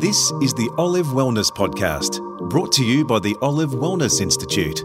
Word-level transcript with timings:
This 0.00 0.32
is 0.42 0.52
the 0.52 0.68
Olive 0.76 1.06
Wellness 1.06 1.52
Podcast, 1.52 2.20
brought 2.50 2.72
to 2.72 2.84
you 2.84 3.04
by 3.04 3.20
the 3.20 3.36
Olive 3.40 3.70
Wellness 3.70 4.20
Institute. 4.20 4.82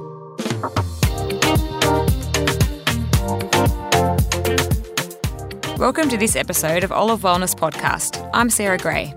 Welcome 5.80 6.10
to 6.10 6.18
this 6.18 6.36
episode 6.36 6.84
of 6.84 6.92
Olive 6.92 7.22
Wellness 7.22 7.56
Podcast. 7.56 8.30
I'm 8.36 8.52
Sarah 8.52 8.78
Gray. 8.78 9.16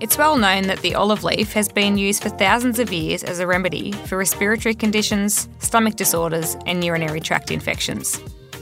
It's 0.00 0.16
well 0.16 0.38
known 0.38 0.62
that 0.68 0.80
the 0.80 0.94
olive 0.94 1.24
leaf 1.24 1.52
has 1.52 1.68
been 1.68 1.98
used 1.98 2.22
for 2.22 2.30
thousands 2.30 2.78
of 2.78 2.90
years 2.90 3.22
as 3.22 3.38
a 3.38 3.46
remedy 3.46 3.92
for 3.92 4.16
respiratory 4.16 4.74
conditions, 4.74 5.46
stomach 5.58 5.96
disorders, 5.96 6.56
and 6.64 6.82
urinary 6.82 7.20
tract 7.20 7.50
infections. 7.50 8.18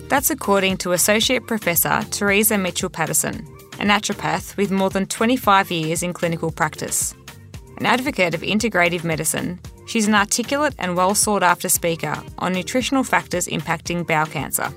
That's 0.09 0.31
according 0.31 0.79
to 0.79 0.93
Associate 0.93 1.47
Professor 1.47 2.05
Teresa 2.11 2.59
Mitchell 2.59 2.91
Patterson, 2.91 3.47
a 3.81 3.85
naturopath 3.85 4.57
with 4.57 4.71
more 4.71 4.91
than 4.91 5.07
25 5.07 5.71
years 5.71 6.03
in 6.03 6.13
clinical 6.13 6.51
practice. 6.51 7.15
An 7.79 7.87
advocate 7.87 8.35
of 8.35 8.43
integrative 8.43 9.05
medicine, 9.05 9.59
she's 9.87 10.07
an 10.07 10.15
articulate 10.15 10.75
and 10.79 10.97
well 10.97 11.15
sought 11.15 11.43
after 11.43 11.69
speaker 11.69 12.15
on 12.39 12.53
nutritional 12.53 13.05
factors 13.05 13.49
impacting 13.49 14.07
bowel 14.07 14.27
cancer. 14.27 14.73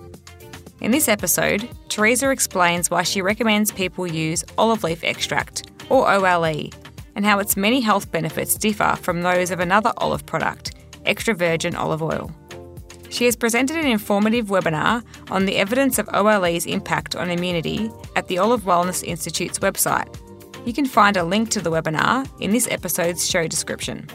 In 0.81 0.91
this 0.91 1.07
episode, 1.07 1.67
Teresa 1.89 2.29
explains 2.29 2.91
why 2.91 3.03
she 3.03 3.21
recommends 3.21 3.71
people 3.71 4.07
use 4.07 4.43
olive 4.57 4.83
leaf 4.83 5.03
extract, 5.03 5.71
or 5.89 6.09
OLE, 6.09 6.69
and 7.15 7.25
how 7.25 7.39
its 7.39 7.57
many 7.57 7.81
health 7.81 8.11
benefits 8.11 8.55
differ 8.55 8.95
from 9.01 9.21
those 9.21 9.51
of 9.51 9.59
another 9.59 9.91
olive 9.97 10.25
product, 10.25 10.75
extra 11.05 11.33
virgin 11.33 11.75
olive 11.75 12.03
oil. 12.03 12.31
She 13.09 13.25
has 13.25 13.35
presented 13.35 13.77
an 13.77 13.87
informative 13.87 14.47
webinar 14.47 15.03
on 15.31 15.45
the 15.45 15.57
evidence 15.57 15.97
of 15.97 16.09
OLE's 16.13 16.65
impact 16.65 17.15
on 17.15 17.29
immunity 17.29 17.89
at 18.15 18.27
the 18.27 18.37
Olive 18.37 18.63
Wellness 18.63 19.03
Institute's 19.03 19.59
website. 19.59 20.13
You 20.65 20.73
can 20.73 20.85
find 20.85 21.15
a 21.15 21.23
link 21.23 21.49
to 21.51 21.61
the 21.61 21.71
webinar 21.71 22.29
in 22.41 22.51
this 22.51 22.67
episode's 22.69 23.29
show 23.29 23.47
description. 23.47 24.07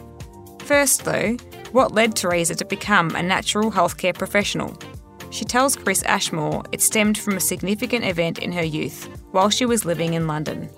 First, 0.60 1.04
though, 1.04 1.36
what 1.72 1.92
led 1.92 2.14
Teresa 2.14 2.54
to 2.56 2.64
become 2.64 3.16
a 3.16 3.22
natural 3.22 3.72
healthcare 3.72 4.16
professional? 4.16 4.78
She 5.30 5.46
tells 5.46 5.76
Chris 5.76 6.02
Ashmore 6.02 6.62
it 6.72 6.82
stemmed 6.82 7.16
from 7.16 7.38
a 7.38 7.40
significant 7.40 8.04
event 8.04 8.38
in 8.38 8.52
her 8.52 8.64
youth 8.64 9.08
while 9.30 9.48
she 9.48 9.64
was 9.64 9.86
living 9.86 10.12
in 10.12 10.26
London. 10.26 10.68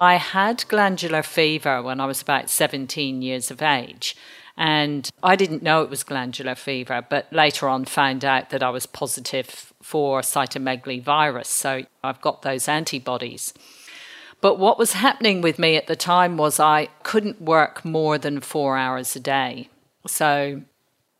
I 0.00 0.14
had 0.14 0.64
glandular 0.68 1.24
fever 1.24 1.82
when 1.82 2.00
I 2.00 2.06
was 2.06 2.22
about 2.22 2.48
17 2.48 3.20
years 3.20 3.50
of 3.50 3.60
age. 3.60 4.14
And 4.58 5.08
I 5.22 5.36
didn't 5.36 5.62
know 5.62 5.82
it 5.82 5.88
was 5.88 6.02
glandular 6.02 6.56
fever, 6.56 7.06
but 7.08 7.32
later 7.32 7.68
on 7.68 7.84
found 7.84 8.24
out 8.24 8.50
that 8.50 8.60
I 8.60 8.70
was 8.70 8.86
positive 8.86 9.72
for 9.80 10.20
cytomegalovirus. 10.20 11.04
virus. 11.04 11.48
So 11.48 11.84
I've 12.02 12.20
got 12.20 12.42
those 12.42 12.66
antibodies. 12.66 13.54
But 14.40 14.58
what 14.58 14.76
was 14.76 14.94
happening 14.94 15.42
with 15.42 15.60
me 15.60 15.76
at 15.76 15.86
the 15.86 15.94
time 15.94 16.36
was 16.36 16.58
I 16.58 16.88
couldn't 17.04 17.40
work 17.40 17.84
more 17.84 18.18
than 18.18 18.40
four 18.40 18.76
hours 18.76 19.14
a 19.14 19.20
day. 19.20 19.68
So 20.08 20.62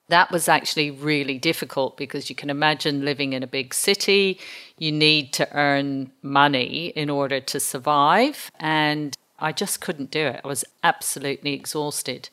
that 0.09 0.33
was 0.33 0.49
actually 0.49 0.91
really 0.91 1.39
difficult 1.39 1.97
because 1.97 2.29
you 2.29 2.35
can 2.35 2.51
imagine 2.51 3.05
living 3.05 3.35
in 3.35 3.45
a 3.45 3.47
big 3.47 3.73
city, 3.73 4.41
you 4.79 4.91
need 4.91 5.33
to 5.35 5.49
earn 5.57 6.11
money 6.23 6.89
in 6.97 7.09
order 7.09 7.39
to 7.39 7.61
survive. 7.61 8.51
And 8.59 9.17
I 9.39 9.53
just 9.53 9.81
couldn't 9.81 10.11
do 10.11 10.27
it. 10.27 10.41
I 10.43 10.49
was 10.49 10.65
absolutely 10.83 11.53
exhausted. 11.55 12.31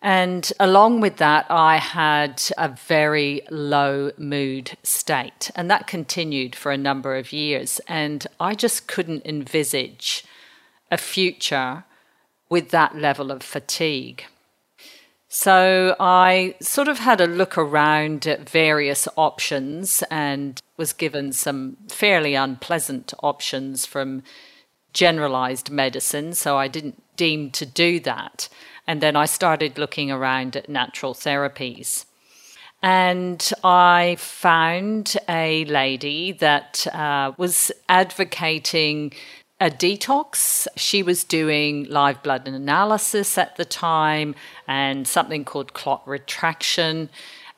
And 0.00 0.52
along 0.60 1.00
with 1.00 1.16
that, 1.16 1.46
I 1.50 1.78
had 1.78 2.42
a 2.56 2.68
very 2.68 3.42
low 3.50 4.12
mood 4.16 4.76
state. 4.82 5.50
And 5.56 5.70
that 5.70 5.86
continued 5.86 6.54
for 6.54 6.70
a 6.70 6.78
number 6.78 7.16
of 7.16 7.32
years. 7.32 7.80
And 7.88 8.26
I 8.38 8.54
just 8.54 8.86
couldn't 8.86 9.26
envisage 9.26 10.24
a 10.90 10.96
future 10.96 11.84
with 12.48 12.70
that 12.70 12.96
level 12.96 13.30
of 13.30 13.42
fatigue. 13.42 14.24
So 15.28 15.94
I 16.00 16.54
sort 16.60 16.88
of 16.88 17.00
had 17.00 17.20
a 17.20 17.26
look 17.26 17.58
around 17.58 18.26
at 18.26 18.48
various 18.48 19.06
options 19.16 20.02
and 20.10 20.62
was 20.78 20.94
given 20.94 21.32
some 21.32 21.76
fairly 21.88 22.34
unpleasant 22.34 23.12
options 23.22 23.84
from 23.84 24.22
generalized 24.94 25.70
medicine. 25.70 26.32
So 26.32 26.56
I 26.56 26.68
didn't 26.68 27.02
deem 27.16 27.50
to 27.50 27.66
do 27.66 28.00
that. 28.00 28.48
And 28.88 29.02
then 29.02 29.16
I 29.16 29.26
started 29.26 29.76
looking 29.76 30.10
around 30.10 30.56
at 30.56 30.70
natural 30.70 31.12
therapies. 31.12 32.06
And 32.82 33.52
I 33.62 34.16
found 34.18 35.14
a 35.28 35.66
lady 35.66 36.32
that 36.32 36.86
uh, 36.94 37.32
was 37.36 37.70
advocating 37.90 39.12
a 39.60 39.68
detox. 39.68 40.66
She 40.76 41.02
was 41.02 41.22
doing 41.22 41.84
live 41.90 42.22
blood 42.22 42.48
analysis 42.48 43.36
at 43.36 43.56
the 43.56 43.64
time 43.66 44.34
and 44.66 45.06
something 45.06 45.44
called 45.44 45.74
clot 45.74 46.02
retraction. 46.08 47.10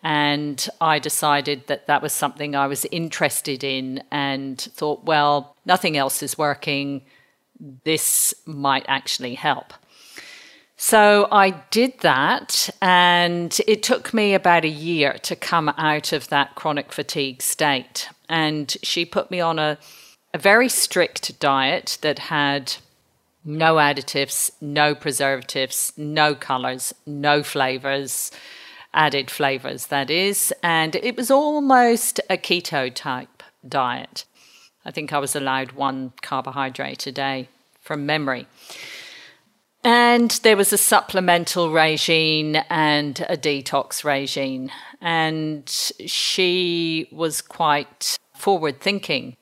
And 0.03 0.69
I 0.81 0.99
decided 0.99 1.69
that 1.69 1.87
that 1.87 2.03
was 2.03 2.13
something 2.13 2.57
I 2.57 2.67
was 2.67 2.87
interested 2.87 3.63
in 3.63 4.03
and 4.11 4.59
thought, 4.59 5.05
well, 5.05 5.55
nothing 5.65 5.97
else 5.97 6.25
is 6.25 6.37
working. 6.37 7.03
This 7.85 8.35
might 8.47 8.87
actually 8.89 9.35
help. 9.35 9.75
So 10.83 11.29
I 11.31 11.51
did 11.71 12.01
that, 12.01 12.71
and 12.81 13.55
it 13.69 13.83
took 13.83 14.15
me 14.15 14.33
about 14.33 14.65
a 14.65 14.69
year 14.69 15.19
to 15.25 15.37
come 15.37 15.69
out 15.77 16.15
of 16.15 16.31
that 16.31 16.55
chronic 16.55 16.91
fatigue 16.91 17.43
state. 17.43 18.09
And 18.31 18.75
she 18.83 19.05
put 19.05 19.31
me 19.31 19.41
on 19.41 19.59
a, 19.59 19.77
a 20.33 20.39
very 20.39 20.71
strict 20.71 21.39
diet 21.39 21.99
that 22.01 22.19
had 22.19 22.77
no 23.45 23.75
additives, 23.75 24.53
no 24.63 24.95
preservatives, 24.95 25.93
no 25.99 26.35
colors, 26.35 26.95
no 27.05 27.43
flavors, 27.43 28.31
added 28.95 29.31
flavors, 29.31 29.89
that 29.89 30.09
is. 30.09 30.51
And 30.63 30.97
it 30.97 31.15
was 31.15 31.31
almost 31.31 32.21
a 32.31 32.39
keto 32.39 32.91
type 32.93 33.43
diet. 33.69 34.25
I 34.87 34.93
think 34.93 35.13
I 35.13 35.19
was 35.19 35.37
allowed 35.37 35.73
one 35.73 36.15
carbohydrate 36.23 37.07
a 37.07 37.13
day 37.13 37.51
from 37.83 38.07
memory. 38.07 38.47
And 39.83 40.31
there 40.43 40.57
was 40.57 40.73
a 40.73 40.79
supplemental 40.79 41.73
regime 41.73 42.57
and 42.69 43.25
a 43.29 43.37
detox 43.37 44.05
regime. 44.05 44.71
And 45.01 45.69
she 45.69 47.09
was 47.11 47.41
quite 47.41 48.19
forward 48.35 48.81
thinking 48.81 49.37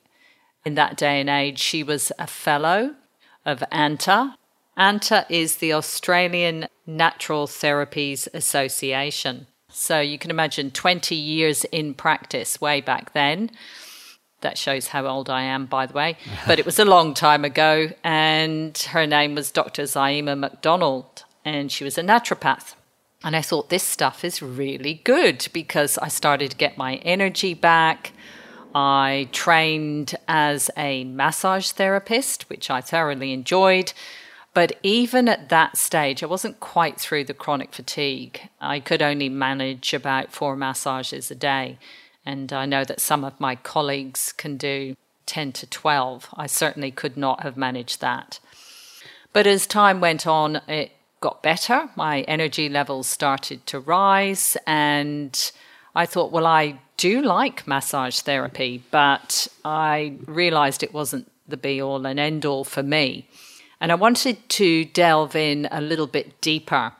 in 0.65 0.75
that 0.75 0.95
day 0.95 1.19
and 1.19 1.29
age. 1.29 1.59
She 1.59 1.83
was 1.83 2.11
a 2.17 2.27
fellow 2.27 2.95
of 3.45 3.63
ANTA. 3.71 4.35
ANTA 4.77 5.25
is 5.29 5.57
the 5.57 5.73
Australian 5.73 6.67
Natural 6.87 7.45
Therapies 7.45 8.27
Association. 8.33 9.47
So 9.69 9.99
you 9.99 10.17
can 10.17 10.31
imagine 10.31 10.71
20 10.71 11.15
years 11.15 11.65
in 11.65 11.93
practice 11.93 12.61
way 12.61 12.79
back 12.79 13.13
then. 13.13 13.51
That 14.41 14.57
shows 14.57 14.87
how 14.87 15.05
old 15.05 15.29
I 15.29 15.43
am, 15.43 15.65
by 15.65 15.85
the 15.85 15.93
way. 15.93 16.17
But 16.47 16.59
it 16.59 16.65
was 16.65 16.79
a 16.79 16.85
long 16.85 17.13
time 17.13 17.43
ago, 17.43 17.91
and 18.03 18.77
her 18.77 19.05
name 19.05 19.35
was 19.35 19.51
Dr. 19.51 19.83
Zaima 19.83 20.37
McDonald, 20.37 21.25
and 21.43 21.71
she 21.71 21.83
was 21.83 21.97
a 21.97 22.03
naturopath. 22.03 22.75
And 23.23 23.35
I 23.35 23.41
thought 23.41 23.69
this 23.69 23.83
stuff 23.83 24.23
is 24.23 24.41
really 24.41 25.01
good 25.03 25.47
because 25.51 25.97
I 25.97 26.07
started 26.07 26.51
to 26.51 26.57
get 26.57 26.77
my 26.77 26.95
energy 26.97 27.53
back. 27.53 28.13
I 28.73 29.27
trained 29.31 30.15
as 30.27 30.69
a 30.77 31.03
massage 31.03 31.71
therapist, 31.71 32.49
which 32.49 32.69
I 32.69 32.79
thoroughly 32.79 33.33
enjoyed. 33.33 33.91
But 34.53 34.77
even 34.83 35.27
at 35.27 35.49
that 35.49 35.77
stage, 35.77 36.23
I 36.23 36.27
wasn't 36.27 36.59
quite 36.59 36.99
through 36.99 37.25
the 37.25 37.33
chronic 37.33 37.73
fatigue. 37.73 38.49
I 38.59 38.79
could 38.79 39.01
only 39.01 39.29
manage 39.29 39.93
about 39.93 40.31
four 40.31 40.55
massages 40.55 41.29
a 41.29 41.35
day. 41.35 41.77
And 42.29 42.53
I 42.53 42.67
know 42.67 42.83
that 42.83 43.01
some 43.01 43.23
of 43.23 43.39
my 43.39 43.55
colleagues 43.55 44.33
can 44.33 44.55
do 44.55 44.95
10 45.25 45.51
to 45.53 45.65
12. 45.65 46.29
I 46.35 46.45
certainly 46.45 46.91
could 46.91 47.17
not 47.17 47.41
have 47.41 47.57
managed 47.57 48.01
that. 48.01 48.39
But 49.33 49.47
as 49.47 49.65
time 49.65 49.99
went 49.99 50.27
on, 50.27 50.57
it 50.67 50.91
got 51.21 51.41
better. 51.41 51.89
My 51.95 52.21
energy 52.21 52.69
levels 52.69 53.07
started 53.07 53.65
to 53.65 53.79
rise. 53.79 54.55
And 54.67 55.51
I 55.95 56.05
thought, 56.05 56.31
well, 56.31 56.45
I 56.45 56.79
do 56.97 57.19
like 57.23 57.67
massage 57.67 58.19
therapy, 58.19 58.83
but 58.91 59.47
I 59.65 60.17
realized 60.27 60.83
it 60.83 60.93
wasn't 60.93 61.31
the 61.47 61.57
be 61.57 61.81
all 61.81 62.05
and 62.05 62.19
end 62.19 62.45
all 62.45 62.63
for 62.63 62.83
me. 62.83 63.27
And 63.81 63.91
I 63.91 63.95
wanted 63.95 64.47
to 64.49 64.85
delve 64.85 65.35
in 65.35 65.67
a 65.71 65.81
little 65.81 66.05
bit 66.05 66.41
deeper 66.41 66.93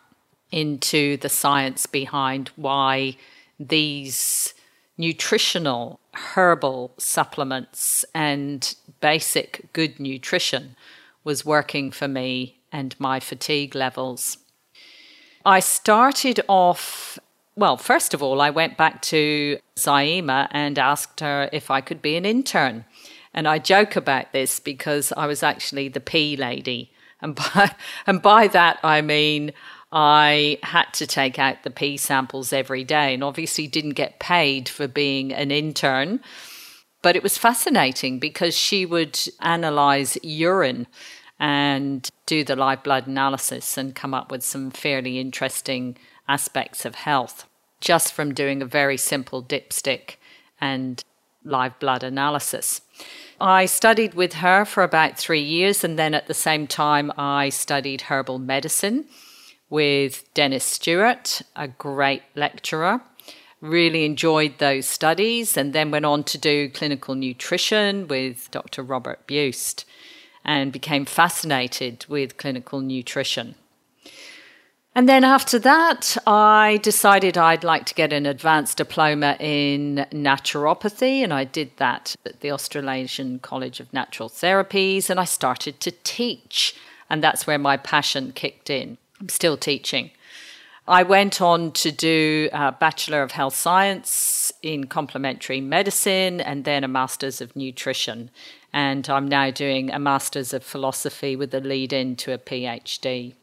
into 0.51 1.17
the 1.17 1.29
science 1.29 1.85
behind 1.85 2.49
why 2.55 3.15
these 3.59 4.55
nutritional 4.99 5.99
herbal 6.13 6.93
supplements 6.97 8.03
and 8.13 8.75
basic 8.99 9.71
good 9.71 9.97
nutrition 9.99 10.75
was 11.23 11.45
working 11.45 11.89
for 11.89 12.07
me 12.07 12.59
and 12.71 12.95
my 12.99 13.19
fatigue 13.19 13.73
levels. 13.73 14.37
I 15.45 15.61
started 15.61 16.41
off, 16.49 17.17
well, 17.55 17.77
first 17.77 18.13
of 18.13 18.21
all, 18.21 18.41
I 18.41 18.49
went 18.49 18.77
back 18.77 19.01
to 19.03 19.57
Zaima 19.77 20.49
and 20.51 20.77
asked 20.77 21.21
her 21.21 21.49
if 21.53 21.71
I 21.71 21.79
could 21.79 22.01
be 22.01 22.17
an 22.17 22.25
intern. 22.25 22.83
And 23.33 23.47
I 23.47 23.57
joke 23.57 23.95
about 23.95 24.33
this 24.33 24.59
because 24.59 25.13
I 25.15 25.27
was 25.27 25.43
actually 25.43 25.87
the 25.87 26.01
pee 26.01 26.35
lady 26.35 26.91
And 27.21 27.35
by, 27.35 27.75
and 28.07 28.21
by 28.21 28.47
that, 28.47 28.79
I 28.83 29.01
mean 29.01 29.51
I 29.91 30.59
had 30.62 30.94
to 30.94 31.07
take 31.07 31.39
out 31.39 31.63
the 31.63 31.71
pee 31.71 31.97
samples 31.97 32.53
every 32.53 32.83
day 32.83 33.13
and 33.13 33.24
obviously 33.24 33.68
didn't 33.68 33.91
get 33.91 34.19
paid 34.19 34.69
for 34.69 34.88
being 34.88 35.33
an 35.33 35.51
intern. 35.51 36.21
But 37.01 37.15
it 37.15 37.24
was 37.24 37.38
fascinating 37.38 38.19
because 38.19 38.56
she 38.56 38.86
would 38.86 39.19
analyze 39.39 40.18
urine 40.21 40.86
and 41.39 42.09
do 42.25 42.44
the 42.44 42.56
live 42.56 42.83
blood 42.83 43.07
analysis 43.07 43.77
and 43.77 43.95
come 43.95 44.13
up 44.13 44.30
with 44.30 44.44
some 44.44 44.69
fairly 44.69 45.19
interesting 45.19 45.97
aspects 46.27 46.85
of 46.85 46.95
health 46.95 47.47
just 47.81 48.13
from 48.13 48.33
doing 48.33 48.62
a 48.62 48.65
very 48.65 48.97
simple 48.97 49.42
dipstick 49.42 50.15
and 50.59 51.03
live 51.44 51.80
blood 51.80 52.03
analysis. 52.03 52.81
I 53.39 53.65
studied 53.65 54.13
with 54.13 54.33
her 54.33 54.65
for 54.65 54.83
about 54.83 55.18
three 55.18 55.42
years, 55.42 55.83
and 55.83 55.97
then 55.97 56.13
at 56.13 56.27
the 56.27 56.33
same 56.33 56.68
time, 56.68 57.12
I 57.18 57.47
studied 57.47 58.01
herbal 58.01 58.39
medicine 58.39 59.06
with 59.69 60.31
Dennis 60.33 60.66
Stewart, 60.66 61.42
a 61.56 61.68
great 61.68 62.24
lecturer. 62.36 63.01
Really 63.62 64.06
enjoyed 64.06 64.57
those 64.57 64.86
studies 64.86 65.57
and 65.57 65.74
then 65.74 65.92
went 65.92 66.06
on 66.06 66.24
to 66.25 66.38
do 66.38 66.69
clinical 66.69 67.16
nutrition 67.16 68.07
with 68.07 68.50
Dr. 68.51 68.83
Robert 68.83 69.27
Buist 69.27 69.83
and 70.45 70.71
became 70.71 71.06
fascinated 71.06 72.06
with 72.07 72.38
clinical 72.38 72.80
nutrition. 72.80 73.56
And 74.95 75.07
then 75.07 75.24
after 75.24 75.60
that, 75.60 76.18
I 76.25 76.80
decided 76.81 77.38
I'd 77.38 77.63
like 77.63 77.86
to 77.86 77.94
get 77.94 78.12
an 78.12 78.25
advanced 78.25 78.77
diploma 78.77 79.38
in 79.39 80.07
naturopathy, 80.12 81.24
and 81.24 81.31
I 81.31 81.44
did 81.44 81.71
that 81.77 82.16
at 82.25 82.42
the 82.42 82.51
Australasian 82.51 83.39
College 83.39 83.80
of 83.80 83.94
Natural 83.94 84.30
Therapies, 84.30 85.10
and 85.10 85.19
I 85.19 85.25
started 85.25 85.80
to 85.81 85.92
teach, 86.04 86.75
and 87.10 87.24
that's 87.24 87.45
where 87.45 87.60
my 87.60 87.77
passion 87.77 88.31
kicked 88.33 88.69
in. 88.69 88.98
I'm 89.19 89.30
still 89.30 89.57
teaching. 89.57 90.12
I 90.88 91.04
went 91.04 91.39
on 91.39 91.71
to 91.74 91.92
do 91.92 92.50
a 92.51 92.71
Bachelor 92.71 93.21
of 93.21 93.31
Health 93.31 93.56
Science 93.56 94.51
in 94.63 94.88
Complementary 94.88 95.62
Medicine 95.62 96.42
and 96.42 96.66
then 96.66 96.83
a 96.83 96.88
Master's 96.88 97.42
of 97.42 97.56
Nutrition. 97.56 98.31
And 98.74 99.07
I'm 99.07 99.27
now 99.27 99.51
doing 99.51 99.92
a 99.92 100.00
Master's 100.00 100.51
of 100.51 100.63
Philosophy 100.63 101.36
with 101.36 101.54
a 101.54 101.60
lead 101.60 101.94
in 101.94 102.16
to 102.18 102.33
a 102.33 102.39
PhD. 102.39 103.36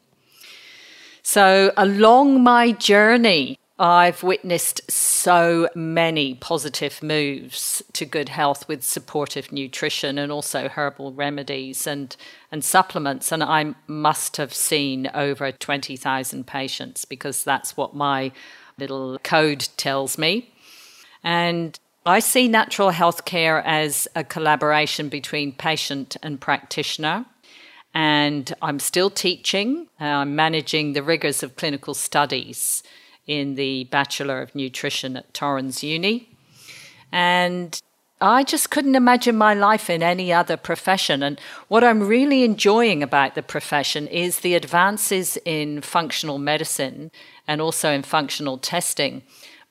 So, 1.23 1.71
along 1.77 2.43
my 2.43 2.71
journey, 2.71 3.59
I've 3.79 4.23
witnessed 4.23 4.89
so 4.89 5.69
many 5.75 6.33
positive 6.33 7.03
moves 7.03 7.83
to 7.93 8.05
good 8.05 8.29
health 8.29 8.67
with 8.67 8.83
supportive 8.83 9.51
nutrition 9.51 10.17
and 10.17 10.31
also 10.31 10.67
herbal 10.67 11.13
remedies 11.13 11.85
and, 11.85 12.15
and 12.51 12.63
supplements. 12.63 13.31
And 13.31 13.43
I 13.43 13.75
must 13.85 14.37
have 14.37 14.51
seen 14.51 15.11
over 15.13 15.51
20,000 15.51 16.47
patients 16.47 17.05
because 17.05 17.43
that's 17.43 17.77
what 17.77 17.95
my 17.95 18.31
little 18.79 19.19
code 19.19 19.67
tells 19.77 20.17
me. 20.17 20.51
And 21.23 21.79
I 22.03 22.19
see 22.19 22.47
natural 22.47 22.89
health 22.89 23.25
care 23.25 23.59
as 23.59 24.07
a 24.15 24.23
collaboration 24.23 25.07
between 25.07 25.51
patient 25.51 26.17
and 26.23 26.41
practitioner. 26.41 27.25
And 27.93 28.51
I'm 28.59 28.79
still 28.79 29.11
teaching, 29.11 29.87
uh, 30.01 30.05
I'm 30.05 30.35
managing 30.35 30.93
the 30.93 31.03
rigors 31.03 31.43
of 31.43 31.55
clinical 31.55 31.93
studies 31.93 32.81
in 33.27 33.55
the 33.55 33.83
Bachelor 33.85 34.41
of 34.41 34.55
Nutrition 34.55 35.17
at 35.17 35.33
Torrens 35.33 35.83
Uni. 35.83 36.29
And 37.11 37.79
I 38.19 38.43
just 38.43 38.71
couldn't 38.71 38.95
imagine 38.95 39.37
my 39.37 39.53
life 39.53 39.89
in 39.89 40.01
any 40.01 40.33
other 40.33 40.57
profession. 40.57 41.21
And 41.21 41.39
what 41.67 41.83
I'm 41.83 42.07
really 42.07 42.43
enjoying 42.43 43.03
about 43.03 43.35
the 43.35 43.43
profession 43.43 44.07
is 44.07 44.39
the 44.39 44.55
advances 44.55 45.37
in 45.45 45.81
functional 45.81 46.39
medicine 46.39 47.11
and 47.47 47.61
also 47.61 47.91
in 47.91 48.01
functional 48.01 48.57
testing. 48.57 49.21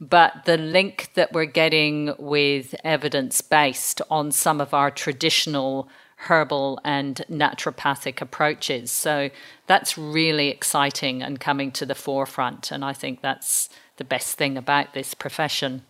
But 0.00 0.44
the 0.44 0.58
link 0.58 1.10
that 1.14 1.32
we're 1.32 1.46
getting 1.46 2.14
with 2.18 2.74
evidence 2.84 3.40
based 3.40 4.00
on 4.10 4.30
some 4.30 4.60
of 4.60 4.72
our 4.72 4.90
traditional 4.90 5.88
herbal 6.16 6.80
and 6.84 7.22
naturopathic 7.30 8.20
approaches. 8.20 8.90
So 8.90 9.30
that's 9.66 9.98
really 9.98 10.48
exciting 10.48 11.22
and 11.22 11.38
coming 11.38 11.70
to 11.72 11.86
the 11.86 11.94
forefront. 11.94 12.70
And 12.70 12.84
I 12.84 12.92
think 12.92 13.20
that's 13.20 13.68
the 13.96 14.04
best 14.04 14.36
thing 14.36 14.56
about 14.56 14.94
this 14.94 15.14
profession. 15.14 15.82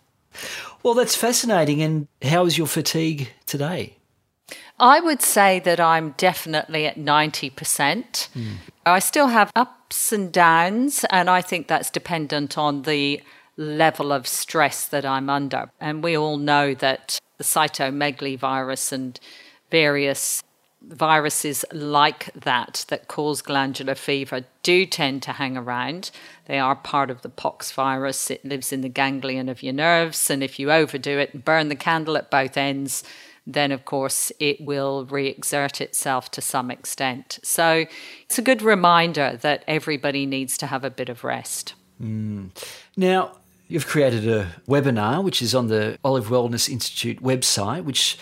Well, 0.83 0.93
that's 0.93 1.15
fascinating. 1.15 1.81
And 1.81 2.07
how 2.21 2.45
is 2.45 2.57
your 2.57 2.67
fatigue 2.67 3.29
today? 3.45 3.97
I 4.79 4.99
would 4.99 5.21
say 5.21 5.59
that 5.61 5.79
I'm 5.79 6.13
definitely 6.17 6.85
at 6.85 6.97
90%. 6.97 7.51
Mm. 7.55 8.57
I 8.85 8.99
still 8.99 9.27
have 9.27 9.51
ups 9.55 10.11
and 10.11 10.31
downs, 10.31 11.03
and 11.09 11.29
I 11.29 11.41
think 11.41 11.67
that's 11.67 11.89
dependent 11.89 12.57
on 12.57 12.83
the 12.83 13.21
level 13.57 14.11
of 14.11 14.27
stress 14.27 14.87
that 14.87 15.03
I'm 15.03 15.29
under. 15.29 15.71
And 15.81 16.03
we 16.03 16.15
all 16.15 16.37
know 16.37 16.75
that 16.75 17.19
the 17.37 17.43
cytomegalovirus 17.43 18.91
and 18.91 19.19
various 19.69 20.43
viruses 20.81 21.65
like 21.71 22.31
that 22.33 22.85
that 22.89 23.07
cause 23.07 23.41
glandular 23.41 23.95
fever 23.95 24.45
do 24.63 24.85
tend 24.85 25.23
to 25.23 25.33
hang 25.33 25.57
around. 25.57 26.11
They 26.45 26.59
are 26.59 26.75
part 26.75 27.09
of 27.09 27.21
the 27.21 27.29
pox 27.29 27.71
virus. 27.71 28.29
It 28.29 28.45
lives 28.45 28.71
in 28.71 28.81
the 28.81 28.89
ganglion 28.89 29.49
of 29.49 29.63
your 29.63 29.73
nerves, 29.73 30.29
and 30.29 30.43
if 30.43 30.59
you 30.59 30.71
overdo 30.71 31.17
it 31.17 31.33
and 31.33 31.43
burn 31.43 31.69
the 31.69 31.75
candle 31.75 32.17
at 32.17 32.31
both 32.31 32.57
ends, 32.57 33.03
then 33.45 33.71
of 33.71 33.85
course 33.85 34.31
it 34.39 34.59
will 34.61 35.05
re 35.05 35.27
exert 35.27 35.81
itself 35.81 36.29
to 36.31 36.41
some 36.41 36.69
extent. 36.69 37.39
So 37.43 37.85
it's 38.23 38.37
a 38.37 38.41
good 38.41 38.61
reminder 38.61 39.37
that 39.41 39.63
everybody 39.67 40.25
needs 40.25 40.57
to 40.59 40.67
have 40.67 40.83
a 40.83 40.89
bit 40.89 41.09
of 41.09 41.23
rest. 41.23 41.73
Mm. 42.01 42.49
Now, 42.95 43.37
you've 43.67 43.87
created 43.87 44.27
a 44.27 44.51
webinar 44.67 45.23
which 45.23 45.41
is 45.41 45.55
on 45.55 45.67
the 45.67 45.97
Olive 46.03 46.27
Wellness 46.27 46.69
Institute 46.69 47.21
website, 47.21 47.83
which 47.83 48.17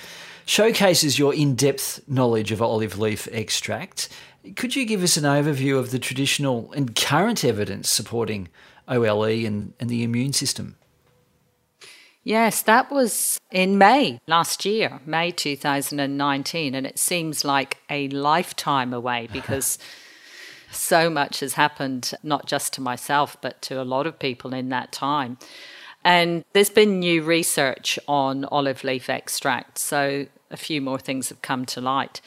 showcases 0.45 1.17
your 1.17 1.33
in 1.33 1.55
depth 1.55 2.01
knowledge 2.07 2.51
of 2.51 2.61
olive 2.61 2.97
leaf 2.97 3.27
extract. 3.31 4.09
Could 4.55 4.75
you 4.75 4.85
give 4.85 5.03
us 5.03 5.17
an 5.17 5.23
overview 5.23 5.77
of 5.77 5.91
the 5.91 5.99
traditional 5.99 6.71
and 6.73 6.95
current 6.95 7.43
evidence 7.43 7.89
supporting 7.89 8.49
OLE 8.87 9.23
and, 9.23 9.73
and 9.79 9.89
the 9.89 10.03
immune 10.03 10.33
system? 10.33 10.75
Yes, 12.23 12.63
that 12.63 12.91
was 12.91 13.39
in 13.51 13.77
May 13.77 14.19
last 14.25 14.65
year, 14.65 14.99
May 15.05 15.31
2019, 15.31 16.73
and 16.73 16.87
it 16.87 16.97
seems 16.97 17.45
like 17.45 17.77
a 17.89 18.07
lifetime 18.09 18.93
away 18.93 19.27
because 19.33 19.77
so 20.71 21.09
much 21.09 21.39
has 21.39 21.53
happened, 21.53 22.13
not 22.23 22.47
just 22.47 22.73
to 22.73 22.81
myself, 22.81 23.37
but 23.41 23.61
to 23.63 23.81
a 23.81 23.83
lot 23.83 24.07
of 24.07 24.19
people 24.19 24.53
in 24.53 24.69
that 24.69 24.91
time. 24.91 25.37
And 26.05 26.45
there's 26.53 26.69
been 26.69 26.99
new 26.99 27.23
research 27.23 27.97
on 28.07 28.45
olive 28.45 28.83
leaf 28.83 29.09
extract. 29.09 29.79
So 29.79 30.27
a 30.51 30.55
few 30.55 30.79
more 30.79 30.99
things 30.99 31.29
have 31.29 31.41
come 31.41 31.65
to 31.65 31.81
light. 31.81 32.21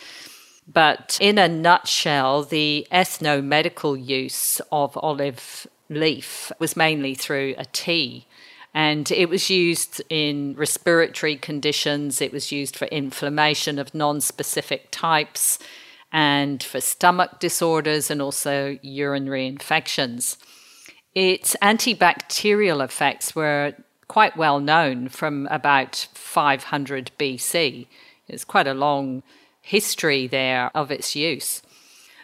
But 0.70 1.16
in 1.20 1.38
a 1.38 1.48
nutshell, 1.48 2.42
the 2.42 2.88
ethno-medical 2.90 3.96
use 3.96 4.60
of 4.72 4.98
olive 4.98 5.66
leaf 5.88 6.50
was 6.58 6.76
mainly 6.76 7.14
through 7.14 7.54
a 7.56 7.64
tea. 7.66 8.26
And 8.74 9.10
it 9.12 9.28
was 9.28 9.48
used 9.48 10.02
in 10.10 10.54
respiratory 10.56 11.36
conditions, 11.36 12.20
it 12.20 12.32
was 12.32 12.52
used 12.52 12.76
for 12.76 12.84
inflammation 12.86 13.78
of 13.78 13.94
non 13.94 14.20
specific 14.20 14.88
types, 14.90 15.58
and 16.12 16.62
for 16.62 16.80
stomach 16.80 17.38
disorders 17.38 18.10
and 18.10 18.20
also 18.20 18.78
urinary 18.82 19.46
infections. 19.46 20.36
Its 21.18 21.56
antibacterial 21.60 22.84
effects 22.84 23.34
were 23.34 23.74
quite 24.06 24.36
well 24.36 24.60
known 24.60 25.08
from 25.08 25.48
about 25.50 26.06
500 26.14 27.10
BC. 27.18 27.88
It's 28.28 28.44
quite 28.44 28.68
a 28.68 28.72
long 28.72 29.24
history 29.60 30.28
there 30.28 30.70
of 30.76 30.92
its 30.92 31.16
use. 31.16 31.60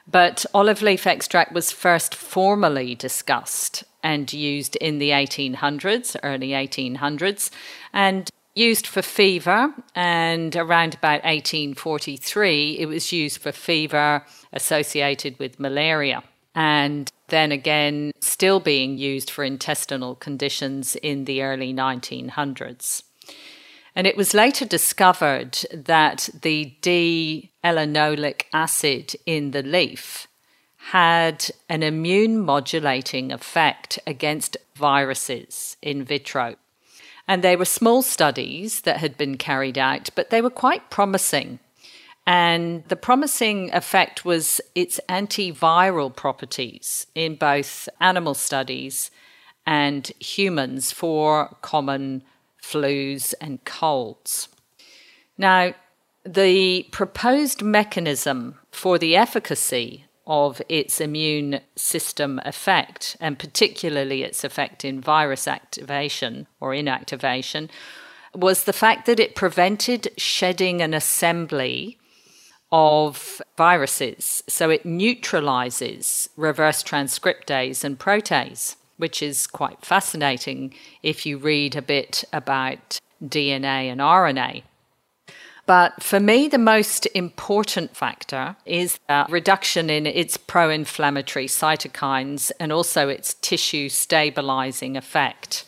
But 0.06 0.46
olive 0.54 0.80
leaf 0.80 1.08
extract 1.08 1.52
was 1.52 1.72
first 1.72 2.14
formally 2.14 2.94
discussed 2.94 3.82
and 4.04 4.32
used 4.32 4.76
in 4.76 5.00
the 5.00 5.10
1800s, 5.10 6.14
early 6.22 6.50
1800s, 6.50 7.50
and 7.92 8.30
used 8.54 8.86
for 8.86 9.02
fever. 9.02 9.74
And 9.96 10.54
around 10.54 10.94
about 10.94 11.24
1843, 11.24 12.78
it 12.78 12.86
was 12.86 13.10
used 13.10 13.38
for 13.38 13.50
fever 13.50 14.24
associated 14.52 15.36
with 15.40 15.58
malaria. 15.58 16.22
And 16.54 17.10
then 17.28 17.52
again, 17.52 18.12
still 18.20 18.60
being 18.60 18.98
used 18.98 19.30
for 19.30 19.44
intestinal 19.44 20.14
conditions 20.14 20.96
in 20.96 21.24
the 21.24 21.42
early 21.42 21.72
1900s. 21.72 23.02
And 23.96 24.06
it 24.06 24.16
was 24.16 24.34
later 24.34 24.64
discovered 24.64 25.58
that 25.72 26.28
the 26.42 26.76
D 26.80 27.50
L-enolic 27.62 28.42
acid 28.52 29.14
in 29.24 29.52
the 29.52 29.62
leaf 29.62 30.26
had 30.88 31.50
an 31.68 31.82
immune 31.82 32.38
modulating 32.40 33.32
effect 33.32 33.98
against 34.06 34.56
viruses 34.74 35.76
in 35.80 36.04
vitro. 36.04 36.56
And 37.26 37.42
they 37.42 37.56
were 37.56 37.64
small 37.64 38.02
studies 38.02 38.82
that 38.82 38.98
had 38.98 39.16
been 39.16 39.38
carried 39.38 39.78
out, 39.78 40.10
but 40.14 40.28
they 40.28 40.42
were 40.42 40.50
quite 40.50 40.90
promising. 40.90 41.58
And 42.26 42.84
the 42.88 42.96
promising 42.96 43.72
effect 43.74 44.24
was 44.24 44.60
its 44.74 44.98
antiviral 45.08 46.14
properties 46.14 47.06
in 47.14 47.36
both 47.36 47.88
animal 48.00 48.34
studies 48.34 49.10
and 49.66 50.10
humans 50.20 50.90
for 50.90 51.56
common 51.60 52.22
flus 52.62 53.34
and 53.40 53.62
colds. 53.64 54.48
Now, 55.36 55.74
the 56.24 56.86
proposed 56.90 57.62
mechanism 57.62 58.58
for 58.70 58.98
the 58.98 59.16
efficacy 59.16 60.06
of 60.26 60.62
its 60.70 61.02
immune 61.02 61.60
system 61.76 62.40
effect, 62.46 63.16
and 63.20 63.38
particularly 63.38 64.22
its 64.22 64.42
effect 64.42 64.82
in 64.82 65.02
virus 65.02 65.46
activation 65.46 66.46
or 66.60 66.70
inactivation, 66.70 67.68
was 68.34 68.64
the 68.64 68.72
fact 68.72 69.04
that 69.04 69.20
it 69.20 69.34
prevented 69.34 70.08
shedding 70.16 70.80
an 70.80 70.94
assembly 70.94 71.98
of 72.76 73.40
viruses. 73.56 74.42
So 74.48 74.68
it 74.68 74.84
neutralizes 74.84 76.28
reverse 76.36 76.82
transcriptase 76.82 77.84
and 77.84 77.96
protease, 77.96 78.74
which 78.96 79.22
is 79.22 79.46
quite 79.46 79.86
fascinating 79.86 80.74
if 81.00 81.24
you 81.24 81.38
read 81.38 81.76
a 81.76 81.82
bit 81.82 82.24
about 82.32 82.98
DNA 83.22 83.92
and 83.92 84.00
RNA. 84.00 84.64
But 85.66 86.02
for 86.02 86.18
me, 86.18 86.48
the 86.48 86.58
most 86.58 87.06
important 87.14 87.96
factor 87.96 88.56
is 88.66 88.98
a 89.08 89.24
reduction 89.28 89.88
in 89.88 90.04
its 90.04 90.36
pro 90.36 90.68
inflammatory 90.68 91.46
cytokines 91.46 92.50
and 92.58 92.72
also 92.72 93.08
its 93.08 93.34
tissue 93.34 93.88
stabilizing 93.88 94.96
effect, 94.96 95.64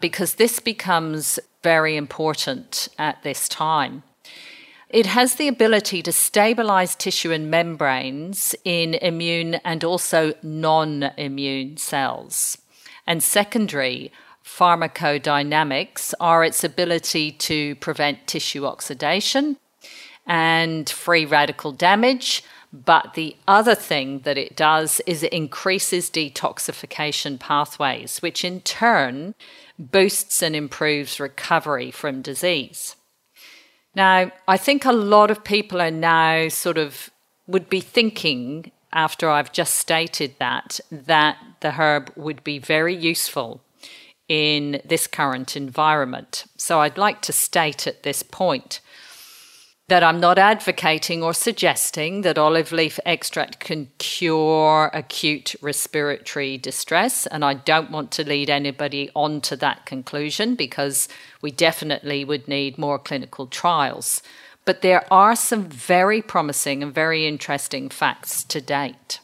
because 0.00 0.34
this 0.34 0.58
becomes 0.58 1.38
very 1.62 1.96
important 1.96 2.88
at 2.98 3.22
this 3.22 3.48
time. 3.48 4.02
It 4.92 5.06
has 5.06 5.36
the 5.36 5.48
ability 5.48 6.02
to 6.02 6.12
stabilize 6.12 6.94
tissue 6.94 7.32
and 7.32 7.50
membranes 7.50 8.54
in 8.62 8.92
immune 8.92 9.54
and 9.64 9.82
also 9.82 10.34
non 10.42 11.04
immune 11.16 11.78
cells. 11.78 12.58
And 13.06 13.22
secondary, 13.22 14.12
pharmacodynamics 14.44 16.12
are 16.20 16.44
its 16.44 16.62
ability 16.62 17.32
to 17.32 17.74
prevent 17.76 18.26
tissue 18.26 18.66
oxidation 18.66 19.56
and 20.26 20.90
free 20.90 21.24
radical 21.24 21.72
damage. 21.72 22.44
But 22.70 23.14
the 23.14 23.34
other 23.48 23.74
thing 23.74 24.20
that 24.20 24.36
it 24.36 24.56
does 24.56 25.00
is 25.06 25.22
it 25.22 25.32
increases 25.32 26.10
detoxification 26.10 27.40
pathways, 27.40 28.20
which 28.20 28.44
in 28.44 28.60
turn 28.60 29.36
boosts 29.78 30.42
and 30.42 30.54
improves 30.54 31.18
recovery 31.18 31.90
from 31.90 32.20
disease. 32.20 32.96
Now, 33.94 34.32
I 34.48 34.56
think 34.56 34.84
a 34.84 34.92
lot 34.92 35.30
of 35.30 35.44
people 35.44 35.80
are 35.80 35.90
now 35.90 36.48
sort 36.48 36.78
of 36.78 37.10
would 37.46 37.68
be 37.68 37.80
thinking 37.80 38.72
after 38.92 39.28
I've 39.28 39.52
just 39.52 39.74
stated 39.74 40.36
that, 40.38 40.80
that 40.90 41.38
the 41.60 41.72
herb 41.72 42.12
would 42.16 42.44
be 42.44 42.58
very 42.58 42.94
useful 42.94 43.62
in 44.28 44.80
this 44.84 45.06
current 45.06 45.56
environment. 45.56 46.44
So 46.56 46.80
I'd 46.80 46.98
like 46.98 47.20
to 47.22 47.32
state 47.32 47.86
at 47.86 48.02
this 48.02 48.22
point 48.22 48.80
that 49.92 50.02
I'm 50.02 50.20
not 50.20 50.38
advocating 50.38 51.22
or 51.22 51.34
suggesting 51.34 52.22
that 52.22 52.38
olive 52.38 52.72
leaf 52.72 52.98
extract 53.04 53.60
can 53.60 53.90
cure 53.98 54.90
acute 54.94 55.54
respiratory 55.60 56.56
distress. 56.56 57.26
And 57.26 57.44
I 57.44 57.52
don't 57.52 57.90
want 57.90 58.10
to 58.12 58.26
lead 58.26 58.48
anybody 58.48 59.10
on 59.14 59.42
to 59.42 59.56
that 59.56 59.84
conclusion 59.84 60.54
because 60.54 61.10
we 61.42 61.50
definitely 61.50 62.24
would 62.24 62.48
need 62.48 62.78
more 62.78 62.98
clinical 62.98 63.46
trials. 63.46 64.22
But 64.64 64.80
there 64.80 65.04
are 65.12 65.36
some 65.36 65.66
very 65.66 66.22
promising 66.22 66.82
and 66.82 66.94
very 66.94 67.26
interesting 67.26 67.90
facts 67.90 68.44
to 68.44 68.62
date. 68.62 69.20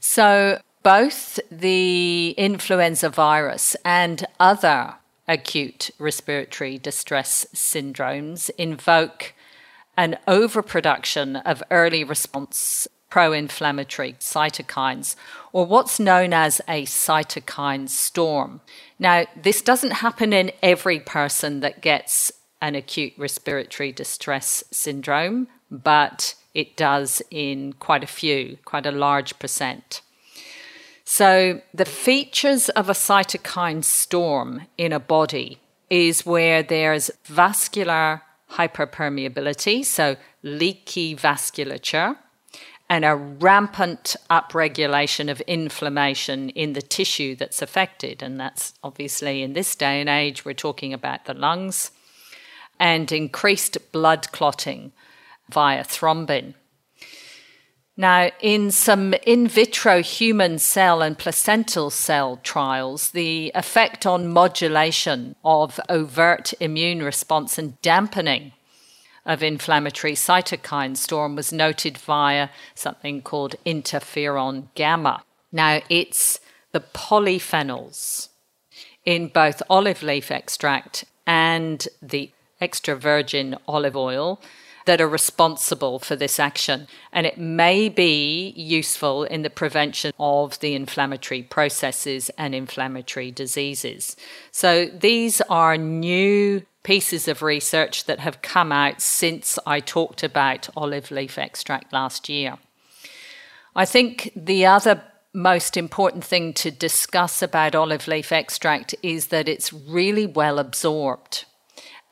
So, 0.00 0.62
both 0.82 1.38
the 1.50 2.30
influenza 2.38 3.10
virus 3.10 3.76
and 3.84 4.24
other 4.40 4.94
acute 5.28 5.90
respiratory 5.98 6.78
distress 6.78 7.46
syndromes 7.54 8.48
invoke 8.56 9.34
an 9.96 10.18
overproduction 10.26 11.36
of 11.36 11.62
early 11.70 12.04
response 12.04 12.88
pro 13.14 13.32
inflammatory 13.32 14.14
cytokines, 14.14 15.14
or 15.52 15.64
what's 15.64 16.00
known 16.00 16.32
as 16.32 16.60
a 16.66 16.84
cytokine 16.84 17.88
storm. 17.88 18.60
Now, 18.98 19.26
this 19.40 19.62
doesn't 19.62 19.92
happen 19.92 20.32
in 20.32 20.50
every 20.64 20.98
person 20.98 21.60
that 21.60 21.80
gets 21.80 22.32
an 22.60 22.74
acute 22.74 23.12
respiratory 23.16 23.92
distress 23.92 24.64
syndrome, 24.72 25.46
but 25.70 26.34
it 26.54 26.76
does 26.76 27.22
in 27.30 27.74
quite 27.74 28.02
a 28.02 28.08
few, 28.08 28.58
quite 28.64 28.86
a 28.86 28.90
large 28.90 29.38
percent. 29.38 30.00
So, 31.04 31.60
the 31.72 31.84
features 31.84 32.68
of 32.70 32.88
a 32.88 32.94
cytokine 32.94 33.84
storm 33.84 34.62
in 34.76 34.92
a 34.92 34.98
body 34.98 35.60
is 35.90 36.26
where 36.26 36.62
there's 36.62 37.10
vascular 37.24 38.22
hyperpermeability, 38.54 39.84
so 39.84 40.16
leaky 40.42 41.14
vasculature, 41.14 42.16
and 42.88 43.04
a 43.04 43.14
rampant 43.16 44.14
upregulation 44.30 45.30
of 45.30 45.40
inflammation 45.42 46.50
in 46.50 46.74
the 46.74 46.82
tissue 46.82 47.34
that's 47.34 47.62
affected. 47.62 48.22
And 48.22 48.38
that's 48.38 48.74
obviously 48.82 49.42
in 49.42 49.54
this 49.54 49.74
day 49.74 50.00
and 50.00 50.08
age, 50.08 50.44
we're 50.44 50.54
talking 50.54 50.92
about 50.92 51.24
the 51.24 51.34
lungs, 51.34 51.90
and 52.78 53.10
increased 53.10 53.78
blood 53.92 54.30
clotting 54.32 54.92
via 55.48 55.84
thrombin. 55.84 56.54
Now, 57.96 58.30
in 58.40 58.72
some 58.72 59.14
in 59.24 59.46
vitro 59.46 60.02
human 60.02 60.58
cell 60.58 61.00
and 61.00 61.16
placental 61.16 61.90
cell 61.90 62.40
trials, 62.42 63.10
the 63.10 63.52
effect 63.54 64.04
on 64.04 64.32
modulation 64.32 65.36
of 65.44 65.78
overt 65.88 66.54
immune 66.58 67.02
response 67.02 67.56
and 67.56 67.80
dampening 67.82 68.52
of 69.24 69.42
inflammatory 69.42 70.14
cytokine 70.14 70.96
storm 70.96 71.36
was 71.36 71.52
noted 71.52 71.96
via 71.96 72.48
something 72.74 73.22
called 73.22 73.54
interferon 73.64 74.68
gamma. 74.74 75.22
Now, 75.52 75.80
it's 75.88 76.40
the 76.72 76.80
polyphenols 76.80 78.28
in 79.04 79.28
both 79.28 79.62
olive 79.70 80.02
leaf 80.02 80.32
extract 80.32 81.04
and 81.26 81.86
the 82.02 82.32
extra 82.60 82.96
virgin 82.96 83.56
olive 83.68 83.96
oil 83.96 84.40
that 84.84 85.00
are 85.00 85.08
responsible 85.08 85.98
for 85.98 86.16
this 86.16 86.38
action. 86.38 86.86
And 87.12 87.26
it 87.26 87.38
may 87.38 87.88
be 87.88 88.52
useful 88.56 89.24
in 89.24 89.42
the 89.42 89.50
prevention 89.50 90.12
of 90.18 90.58
the 90.60 90.74
inflammatory 90.74 91.42
processes 91.42 92.30
and 92.36 92.54
inflammatory 92.54 93.30
diseases. 93.30 94.16
So 94.50 94.86
these 94.86 95.40
are 95.42 95.76
new 95.76 96.62
pieces 96.82 97.28
of 97.28 97.42
research 97.42 98.04
that 98.04 98.20
have 98.20 98.42
come 98.42 98.70
out 98.70 99.00
since 99.00 99.58
I 99.66 99.80
talked 99.80 100.22
about 100.22 100.68
olive 100.76 101.10
leaf 101.10 101.38
extract 101.38 101.92
last 101.92 102.28
year. 102.28 102.58
I 103.74 103.84
think 103.84 104.30
the 104.36 104.66
other 104.66 105.02
most 105.32 105.76
important 105.76 106.24
thing 106.24 106.52
to 106.52 106.70
discuss 106.70 107.42
about 107.42 107.74
olive 107.74 108.06
leaf 108.06 108.30
extract 108.30 108.94
is 109.02 109.28
that 109.28 109.48
it's 109.48 109.72
really 109.72 110.26
well 110.26 110.58
absorbed. 110.60 111.44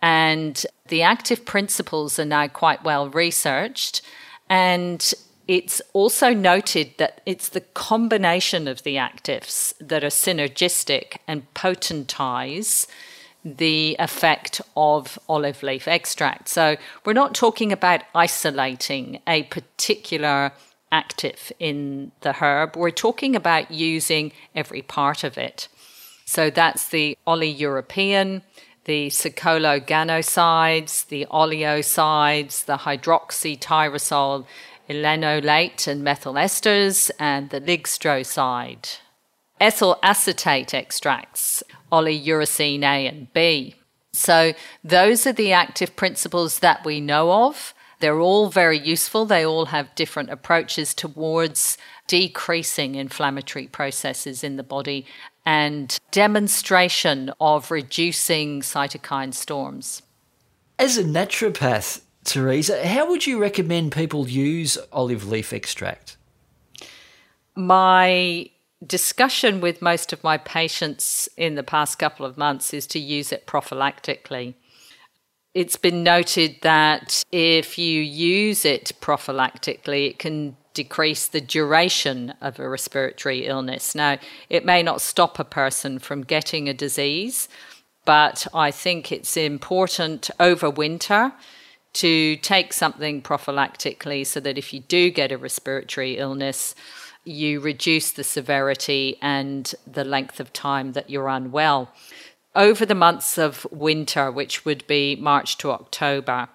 And 0.02 0.66
the 0.88 1.02
active 1.02 1.44
principles 1.44 2.18
are 2.18 2.24
now 2.24 2.48
quite 2.48 2.84
well 2.84 3.08
researched. 3.08 4.02
And 4.50 5.14
it's 5.48 5.80
also 5.92 6.34
noted 6.34 6.94
that 6.98 7.20
it's 7.24 7.48
the 7.48 7.60
combination 7.60 8.68
of 8.68 8.82
the 8.82 8.96
actives 8.96 9.74
that 9.78 10.04
are 10.04 10.08
synergistic 10.08 11.16
and 11.26 11.52
potentize 11.54 12.86
the 13.44 13.96
effect 13.98 14.60
of 14.76 15.18
olive 15.28 15.62
leaf 15.62 15.88
extract. 15.88 16.48
So 16.48 16.76
we're 17.04 17.12
not 17.12 17.34
talking 17.34 17.72
about 17.72 18.02
isolating 18.14 19.20
a 19.26 19.44
particular 19.44 20.52
active 20.92 21.50
in 21.58 22.12
the 22.20 22.34
herb, 22.34 22.76
we're 22.76 22.90
talking 22.90 23.34
about 23.34 23.70
using 23.70 24.30
every 24.54 24.82
part 24.82 25.24
of 25.24 25.38
it. 25.38 25.66
So 26.26 26.50
that's 26.50 26.88
the 26.88 27.16
oleuropein, 27.26 28.42
the 28.84 29.08
saccharoganosydes, 29.08 31.06
the 31.06 31.26
oleosides, 31.30 32.64
the 32.64 32.78
hydroxytyrosol 32.78 34.46
elenolate 34.88 35.86
and 35.86 36.02
methyl 36.02 36.34
esters, 36.34 37.10
and 37.18 37.50
the 37.50 37.60
ligstroside. 37.60 38.98
Ethyl 39.60 39.98
acetate 40.02 40.74
extracts, 40.74 41.62
oleuracil 41.92 42.82
A 42.82 43.06
and 43.06 43.32
B. 43.32 43.76
So 44.12 44.52
those 44.82 45.26
are 45.26 45.32
the 45.32 45.52
active 45.52 45.94
principles 45.96 46.58
that 46.58 46.84
we 46.84 47.00
know 47.00 47.46
of. 47.46 47.72
They're 48.00 48.20
all 48.20 48.48
very 48.50 48.78
useful. 48.78 49.24
They 49.24 49.46
all 49.46 49.66
have 49.66 49.94
different 49.94 50.30
approaches 50.30 50.92
towards 50.92 51.78
decreasing 52.08 52.96
inflammatory 52.96 53.68
processes 53.68 54.42
in 54.42 54.56
the 54.56 54.64
body 54.64 55.06
and 55.44 55.98
demonstration 56.10 57.32
of 57.40 57.70
reducing 57.70 58.60
cytokine 58.60 59.34
storms. 59.34 60.02
As 60.78 60.96
a 60.96 61.04
naturopath, 61.04 62.02
Teresa, 62.24 62.86
how 62.86 63.08
would 63.08 63.26
you 63.26 63.40
recommend 63.40 63.92
people 63.92 64.28
use 64.28 64.78
olive 64.92 65.28
leaf 65.28 65.52
extract? 65.52 66.16
My 67.56 68.50
discussion 68.86 69.60
with 69.60 69.82
most 69.82 70.12
of 70.12 70.24
my 70.24 70.38
patients 70.38 71.28
in 71.36 71.54
the 71.54 71.62
past 71.62 71.98
couple 71.98 72.26
of 72.26 72.36
months 72.36 72.72
is 72.72 72.86
to 72.88 72.98
use 72.98 73.32
it 73.32 73.46
prophylactically. 73.46 74.54
It's 75.54 75.76
been 75.76 76.02
noted 76.02 76.56
that 76.62 77.22
if 77.30 77.78
you 77.78 78.00
use 78.00 78.64
it 78.64 78.92
prophylactically, 79.00 80.08
it 80.08 80.18
can 80.18 80.56
decrease 80.74 81.26
the 81.26 81.40
duration 81.40 82.34
of 82.40 82.58
a 82.58 82.68
respiratory 82.68 83.46
illness. 83.46 83.94
Now, 83.94 84.18
it 84.48 84.64
may 84.64 84.82
not 84.82 85.00
stop 85.00 85.38
a 85.38 85.44
person 85.44 85.98
from 85.98 86.22
getting 86.22 86.68
a 86.68 86.74
disease, 86.74 87.48
but 88.04 88.46
I 88.52 88.70
think 88.70 89.12
it's 89.12 89.36
important 89.36 90.30
over 90.40 90.70
winter 90.70 91.32
to 91.94 92.36
take 92.36 92.72
something 92.72 93.22
prophylactically 93.22 94.26
so 94.26 94.40
that 94.40 94.58
if 94.58 94.72
you 94.72 94.80
do 94.80 95.10
get 95.10 95.30
a 95.30 95.38
respiratory 95.38 96.16
illness, 96.16 96.74
you 97.24 97.60
reduce 97.60 98.10
the 98.10 98.24
severity 98.24 99.18
and 99.20 99.74
the 99.86 100.04
length 100.04 100.40
of 100.40 100.52
time 100.52 100.92
that 100.92 101.10
you're 101.10 101.28
unwell. 101.28 101.90
Over 102.54 102.84
the 102.84 102.94
months 102.94 103.38
of 103.38 103.66
winter, 103.70 104.30
which 104.30 104.64
would 104.64 104.86
be 104.86 105.16
March 105.16 105.58
to 105.58 105.70
October, 105.70 106.48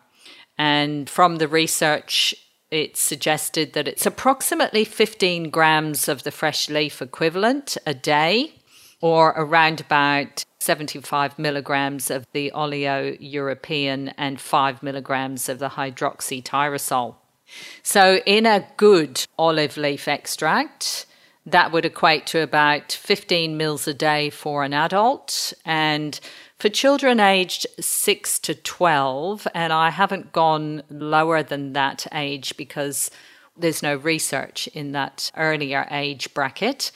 and 0.58 1.10
from 1.10 1.38
the 1.38 1.48
research, 1.48 2.36
it 2.72 2.98
suggested 2.98 3.74
that 3.74 3.88
it's 3.88 4.06
approximately 4.06 4.84
15 4.84 5.50
grams 5.50 6.08
of 6.08 6.24
the 6.24 6.32
fresh 6.32 6.70
leaf 6.70 7.02
equivalent 7.02 7.78
a 7.86 7.94
day, 7.94 8.54
or 9.00 9.30
around 9.38 9.80
about 9.80 10.44
75 10.60 11.38
milligrams 11.38 12.10
of 12.10 12.26
the 12.34 12.52
oleuropein 12.54 14.14
and 14.18 14.42
5 14.42 14.84
milligrams 14.84 15.50
of 15.50 15.60
the 15.60 15.70
hydroxytyrosol. 15.70 17.16
So, 17.84 18.20
in 18.26 18.46
a 18.46 18.68
good 18.76 19.26
olive 19.38 19.78
leaf 19.78 20.08
extract, 20.08 21.06
that 21.46 21.72
would 21.72 21.86
equate 21.86 22.28
to 22.28 22.42
about 22.42 22.92
15 22.92 23.56
mils 23.56 23.88
a 23.88 23.94
day 23.94 24.30
for 24.30 24.66
an 24.66 24.74
adult. 24.74 25.54
And 25.64 26.20
for 26.60 26.70
children 26.70 27.20
aged 27.20 27.68
6 27.80 28.40
to 28.40 28.56
12, 28.56 29.48
and 29.54 29.72
I 29.72 29.92
haven't 29.92 30.34
gone 30.34 30.82
lower 30.90 31.44
than 31.44 31.74
that 31.74 32.08
age 32.12 32.58
because 32.58 33.12
there's 33.56 33.84
no 33.84 33.96
research 33.96 34.68
in 34.74 34.92
that 34.94 35.32
earlier 35.38 35.88
age 35.92 36.34
bracket. 36.34 36.92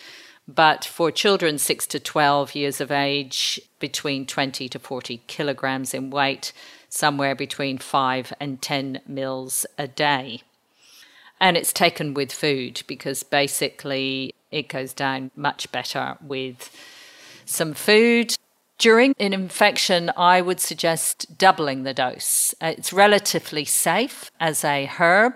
But 0.48 0.84
for 0.84 1.12
children 1.12 1.60
6 1.60 1.88
to 1.88 2.00
12 2.00 2.56
years 2.56 2.82
of 2.82 2.92
age, 2.92 3.62
between 3.80 4.26
20 4.26 4.68
to 4.70 4.80
40 4.80 5.22
kilograms 5.28 5.94
in 5.94 6.10
weight, 6.10 6.54
somewhere 6.90 7.36
between 7.36 7.78
5 7.78 8.34
and 8.40 8.62
10 8.62 9.02
mils 9.08 9.66
a 9.78 9.88
day. 9.88 10.42
And 11.40 11.56
it's 11.56 11.74
taken 11.74 12.14
with 12.14 12.32
food 12.32 12.82
because 12.88 13.24
basically 13.24 14.34
it 14.52 14.68
goes 14.68 14.94
down 14.94 15.32
much 15.36 15.72
better 15.72 16.18
with 16.22 16.76
some 17.46 17.74
food. 17.74 18.36
During 18.82 19.14
an 19.20 19.32
infection, 19.32 20.12
I 20.18 20.42
would 20.42 20.60
suggest 20.60 21.38
doubling 21.38 21.84
the 21.84 21.94
dose. 21.94 22.56
It's 22.60 22.92
relatively 22.92 23.64
safe 23.64 24.32
as 24.40 24.64
a 24.64 24.88
herb. 24.88 25.36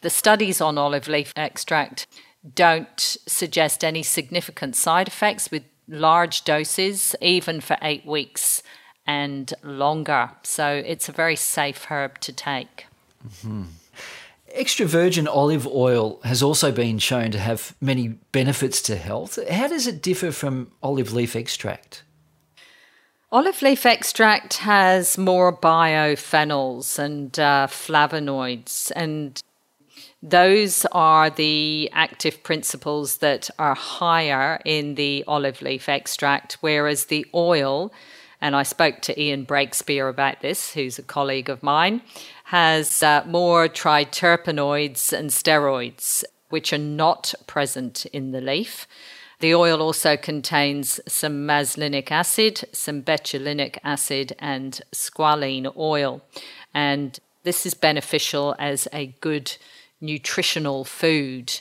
The 0.00 0.08
studies 0.08 0.62
on 0.62 0.78
olive 0.78 1.06
leaf 1.06 1.30
extract 1.36 2.06
don't 2.54 2.98
suggest 2.98 3.84
any 3.84 4.02
significant 4.02 4.76
side 4.76 5.08
effects 5.08 5.50
with 5.50 5.64
large 5.86 6.44
doses, 6.44 7.14
even 7.20 7.60
for 7.60 7.76
eight 7.82 8.06
weeks 8.06 8.62
and 9.06 9.52
longer. 9.62 10.30
So 10.42 10.82
it's 10.86 11.10
a 11.10 11.12
very 11.12 11.36
safe 11.36 11.84
herb 11.90 12.18
to 12.20 12.32
take. 12.32 12.86
Mm-hmm. 13.28 13.64
Extra 14.52 14.86
virgin 14.86 15.28
olive 15.28 15.66
oil 15.66 16.18
has 16.24 16.42
also 16.42 16.72
been 16.72 16.98
shown 16.98 17.30
to 17.32 17.38
have 17.38 17.76
many 17.78 18.08
benefits 18.32 18.80
to 18.82 18.96
health. 18.96 19.38
How 19.50 19.68
does 19.68 19.86
it 19.86 20.00
differ 20.00 20.32
from 20.32 20.72
olive 20.82 21.12
leaf 21.12 21.36
extract? 21.36 22.04
Olive 23.36 23.60
leaf 23.60 23.84
extract 23.84 24.56
has 24.56 25.18
more 25.18 25.54
biophenols 25.54 26.98
and 26.98 27.38
uh, 27.38 27.66
flavonoids, 27.68 28.90
and 28.96 29.42
those 30.22 30.86
are 30.92 31.28
the 31.28 31.90
active 31.92 32.42
principles 32.42 33.18
that 33.18 33.50
are 33.58 33.74
higher 33.74 34.58
in 34.64 34.94
the 34.94 35.22
olive 35.28 35.60
leaf 35.60 35.86
extract, 35.86 36.56
whereas 36.62 37.04
the 37.04 37.26
oil, 37.34 37.92
and 38.40 38.56
I 38.56 38.62
spoke 38.62 39.02
to 39.02 39.22
Ian 39.22 39.44
Breakspear 39.44 40.08
about 40.08 40.40
this, 40.40 40.72
who's 40.72 40.98
a 40.98 41.02
colleague 41.02 41.50
of 41.50 41.62
mine, 41.62 42.00
has 42.44 43.02
uh, 43.02 43.22
more 43.26 43.68
triterpenoids 43.68 45.12
and 45.12 45.28
steroids, 45.28 46.24
which 46.48 46.72
are 46.72 46.78
not 46.78 47.34
present 47.46 48.06
in 48.14 48.32
the 48.32 48.40
leaf. 48.40 48.86
The 49.40 49.54
oil 49.54 49.82
also 49.82 50.16
contains 50.16 50.98
some 51.06 51.46
maslinic 51.46 52.10
acid, 52.10 52.64
some 52.72 53.02
betulinic 53.02 53.78
acid, 53.84 54.34
and 54.38 54.80
squalene 54.92 55.70
oil. 55.76 56.22
And 56.72 57.18
this 57.42 57.66
is 57.66 57.74
beneficial 57.74 58.54
as 58.58 58.88
a 58.92 59.14
good 59.20 59.56
nutritional 60.00 60.84
food. 60.84 61.60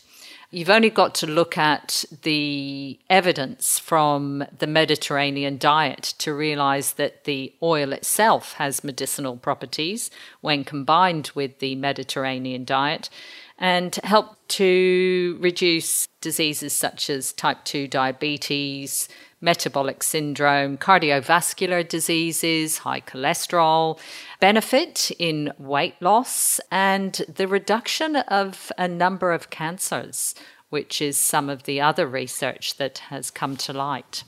You've 0.52 0.70
only 0.70 0.90
got 0.90 1.14
to 1.16 1.28
look 1.28 1.58
at 1.58 2.06
the 2.22 2.98
evidence 3.10 3.78
from 3.78 4.46
the 4.58 4.68
Mediterranean 4.68 5.58
diet 5.58 6.14
to 6.20 6.34
realize 6.34 6.94
that 6.94 7.26
the 7.26 7.54
oil 7.62 7.92
itself 7.92 8.54
has 8.54 8.84
medicinal 8.84 9.36
properties 9.36 10.10
when 10.40 10.64
combined 10.64 11.32
with 11.36 11.60
the 11.60 11.76
Mediterranean 11.76 12.64
diet 12.64 13.10
and 13.58 13.96
help 14.04 14.36
to 14.48 15.38
reduce 15.40 16.08
diseases 16.22 16.74
such 16.74 17.10
as 17.10 17.32
type 17.34 17.64
2 17.64 17.88
diabetes, 17.88 19.08
metabolic 19.42 20.04
syndrome, 20.04 20.78
cardiovascular 20.78 21.88
diseases, 21.88 22.80
high 22.80 23.02
cholesterol, 23.02 24.00
benefit 24.40 25.12
in 25.20 25.54
weight 25.58 25.96
loss, 26.02 26.60
and 26.72 27.22
the 27.34 27.48
reduction 27.48 28.18
of 28.18 28.72
a 28.78 28.88
number 28.88 29.32
of 29.32 29.50
cancers, 29.50 30.36
which 30.70 31.02
is 31.02 31.18
some 31.18 31.50
of 31.50 31.64
the 31.64 31.80
other 31.80 32.08
research 32.08 32.76
that 32.78 32.98
has 33.10 33.32
come 33.32 33.56
to 33.56 33.72
light. 33.72 34.24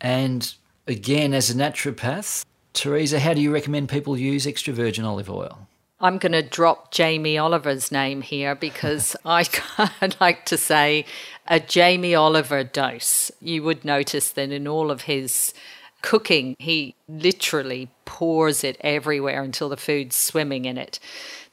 And 0.00 0.54
again, 0.86 1.32
as 1.32 1.50
a 1.50 1.54
naturopath, 1.54 2.44
Teresa, 2.74 3.18
how 3.18 3.32
do 3.32 3.40
you 3.40 3.52
recommend 3.52 3.88
people 3.88 4.18
use 4.18 4.46
extra 4.46 4.74
virgin 4.74 5.04
olive 5.04 5.30
oil? 5.30 5.66
I'm 5.98 6.18
going 6.18 6.32
to 6.32 6.42
drop 6.42 6.92
Jamie 6.92 7.38
Oliver's 7.38 7.90
name 7.90 8.20
here 8.20 8.54
because 8.54 9.16
I 9.24 9.46
like 10.20 10.44
to 10.46 10.58
say 10.58 11.06
a 11.46 11.58
Jamie 11.58 12.14
Oliver 12.14 12.64
dose. 12.64 13.30
You 13.40 13.62
would 13.62 13.84
notice 13.84 14.30
that 14.32 14.50
in 14.50 14.68
all 14.68 14.90
of 14.90 15.02
his 15.02 15.54
cooking, 16.02 16.54
he 16.58 16.94
literally 17.08 17.88
pours 18.04 18.62
it 18.62 18.76
everywhere 18.82 19.42
until 19.42 19.68
the 19.68 19.76
food's 19.76 20.16
swimming 20.16 20.66
in 20.66 20.76
it. 20.76 21.00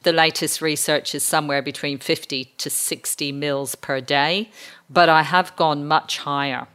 The 0.03 0.11
latest 0.11 0.61
research 0.61 1.15
is 1.15 1.23
somewhere 1.23 1.61
between 1.61 1.97
50 1.97 2.45
to 2.57 2.69
60 2.69 3.31
mils 3.31 3.75
per 3.75 4.01
day, 4.01 4.49
but 4.89 5.07
I 5.07 5.23
have 5.23 5.55
gone 5.55 5.87
much 5.87 6.17
higher 6.19 6.67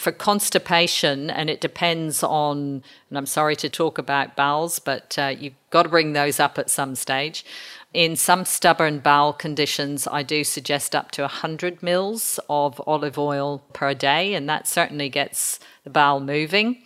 for 0.00 0.12
constipation, 0.12 1.30
and 1.30 1.50
it 1.50 1.60
depends 1.60 2.22
on, 2.22 2.82
and 3.08 3.18
I'm 3.18 3.26
sorry 3.26 3.54
to 3.56 3.68
talk 3.68 3.98
about 3.98 4.34
bowels, 4.34 4.78
but 4.78 5.18
uh, 5.18 5.34
you've 5.38 5.54
got 5.70 5.84
to 5.84 5.88
bring 5.88 6.14
those 6.14 6.40
up 6.40 6.58
at 6.58 6.70
some 6.70 6.94
stage. 6.94 7.44
In 7.92 8.16
some 8.16 8.44
stubborn 8.44 9.00
bowel 9.00 9.32
conditions, 9.32 10.08
I 10.10 10.22
do 10.22 10.42
suggest 10.42 10.96
up 10.96 11.10
to 11.12 11.22
100 11.22 11.82
mils 11.82 12.40
of 12.48 12.80
olive 12.86 13.18
oil 13.18 13.62
per 13.72 13.94
day, 13.94 14.34
and 14.34 14.48
that 14.48 14.66
certainly 14.66 15.08
gets 15.08 15.60
the 15.84 15.90
bowel 15.90 16.20
moving. 16.20 16.82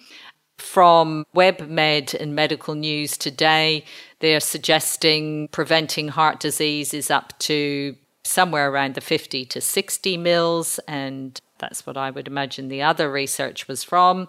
From 0.59 1.25
WebMed 1.35 2.15
and 2.15 2.35
Medical 2.35 2.75
News 2.75 3.17
today, 3.17 3.85
they're 4.21 4.41
suggesting 4.41 5.49
preventing 5.49 6.09
heart 6.09 6.41
disease 6.41 6.95
is 6.95 7.11
up 7.11 7.39
to 7.41 7.97
somewhere 8.25 8.71
around 8.71 8.95
the 8.95 9.01
50 9.01 9.45
to 9.45 9.61
60 9.61 10.17
mils, 10.17 10.81
and 10.89 11.41
that's 11.65 11.87
what 11.87 11.97
I 11.97 12.11
would 12.11 12.27
imagine 12.27 12.69
the 12.69 12.83
other 12.83 13.11
research 13.11 13.67
was 13.69 13.83
from. 13.83 14.29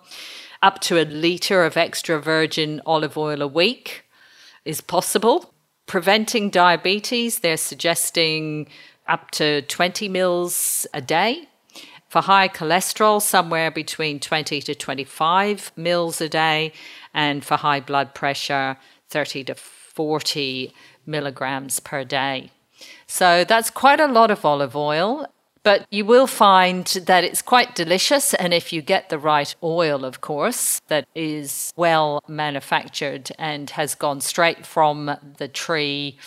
Up 0.63 0.79
to 0.79 0.97
a 0.97 1.03
litre 1.03 1.65
of 1.65 1.75
extra 1.75 2.17
virgin 2.17 2.81
olive 2.85 3.17
oil 3.17 3.41
a 3.41 3.47
week 3.47 4.05
is 4.63 4.79
possible. 4.79 5.53
Preventing 5.85 6.49
diabetes, 6.49 7.39
they're 7.39 7.57
suggesting 7.57 8.69
up 9.05 9.31
to 9.31 9.61
20 9.63 10.07
mils 10.07 10.87
a 10.93 11.01
day. 11.01 11.49
For 12.07 12.21
high 12.21 12.47
cholesterol, 12.47 13.21
somewhere 13.21 13.69
between 13.69 14.21
20 14.21 14.61
to 14.61 14.73
25 14.73 15.73
mils 15.75 16.21
a 16.21 16.29
day. 16.29 16.71
And 17.13 17.43
for 17.43 17.57
high 17.57 17.81
blood 17.81 18.13
pressure, 18.13 18.77
30 19.09 19.43
to 19.43 19.55
40 19.55 20.73
milligrams 21.05 21.81
per 21.81 22.05
day. 22.05 22.51
So 23.07 23.43
that's 23.43 23.69
quite 23.69 23.99
a 23.99 24.07
lot 24.07 24.31
of 24.31 24.45
olive 24.45 24.75
oil 24.75 25.27
But 25.65 25.87
you 25.89 26.05
will 26.05 26.27
find 26.27 26.85
that 27.07 27.23
it's 27.23 27.41
quite 27.41 27.73
delicious. 27.73 28.35
And 28.35 28.53
if 28.53 28.71
you 28.71 28.83
get 28.83 29.09
the 29.09 29.17
right 29.17 29.53
oil, 29.63 30.05
of 30.05 30.21
course, 30.21 30.79
that 30.89 31.07
is 31.15 31.73
well 31.75 32.23
manufactured 32.27 33.31
and 33.39 33.71
has 33.71 33.95
gone 33.95 34.21
straight 34.21 34.63
from 34.63 35.17
the 35.37 35.47
tree 35.47 36.19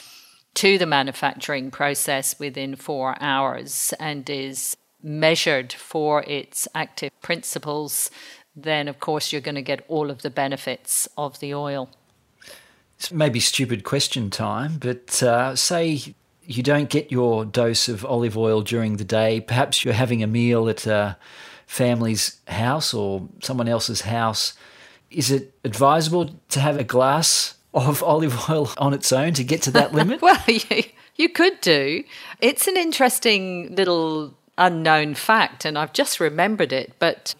to 0.54 0.76
the 0.76 0.86
manufacturing 0.86 1.70
process 1.70 2.36
within 2.40 2.74
four 2.74 3.16
hours 3.20 3.94
and 4.00 4.28
is 4.28 4.76
measured 5.04 5.72
for 5.72 6.24
its 6.24 6.66
active 6.74 7.12
principles, 7.22 8.10
then 8.56 8.88
of 8.88 8.98
course 8.98 9.30
you're 9.30 9.40
going 9.40 9.54
to 9.54 9.62
get 9.62 9.84
all 9.86 10.10
of 10.10 10.22
the 10.22 10.30
benefits 10.30 11.08
of 11.16 11.38
the 11.38 11.54
oil. 11.54 11.88
This 12.98 13.12
may 13.12 13.28
be 13.28 13.38
stupid 13.38 13.84
question 13.84 14.30
time, 14.30 14.78
but 14.78 15.22
uh, 15.22 15.54
say 15.54 16.16
you 16.48 16.62
don't 16.62 16.88
get 16.88 17.12
your 17.12 17.44
dose 17.44 17.90
of 17.90 18.06
olive 18.06 18.36
oil 18.36 18.62
during 18.62 18.96
the 18.96 19.04
day. 19.04 19.38
Perhaps 19.38 19.84
you're 19.84 19.92
having 19.92 20.22
a 20.22 20.26
meal 20.26 20.66
at 20.70 20.86
a 20.86 21.18
family's 21.66 22.40
house 22.48 22.94
or 22.94 23.28
someone 23.42 23.68
else's 23.68 24.00
house. 24.00 24.54
Is 25.10 25.30
it 25.30 25.52
advisable 25.62 26.30
to 26.48 26.60
have 26.60 26.78
a 26.78 26.84
glass 26.84 27.54
of 27.74 28.02
olive 28.14 28.48
oil 28.48 28.70
on 28.78 28.94
its 28.94 29.12
own 29.12 29.34
to 29.34 29.44
get 29.44 29.60
to 29.62 29.70
that 29.72 29.92
limit? 29.94 30.22
well, 30.22 30.42
you, 30.46 30.84
you 31.16 31.28
could 31.28 31.60
do. 31.60 32.02
It's 32.40 32.66
an 32.66 32.78
interesting 32.78 33.74
little 33.74 34.34
unknown 34.56 35.16
fact, 35.16 35.66
and 35.66 35.76
I've 35.76 35.92
just 35.92 36.18
remembered 36.18 36.72
it. 36.72 36.94
But 36.98 37.34